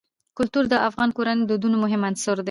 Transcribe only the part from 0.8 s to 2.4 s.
افغان کورنیو د دودونو مهم عنصر دی.